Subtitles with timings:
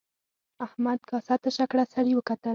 [0.65, 2.49] احمد کاسه تشه کړه سړي وکتل.